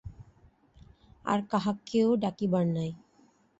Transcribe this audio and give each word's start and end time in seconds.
আর 1.25 1.39
কাহাকেও 1.51 2.09
ডাকিবার 2.15 2.65
নাই। 2.67 2.89